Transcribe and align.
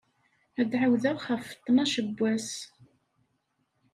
Ad 0.59 0.67
d-ɛawdeɣ 0.71 1.17
ɣef 1.27 1.45
ttnac 1.51 1.93
n 2.05 2.09
wass. 2.19 2.51